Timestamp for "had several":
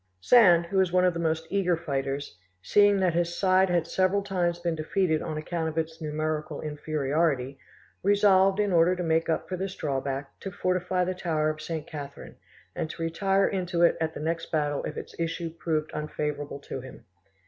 3.69-4.23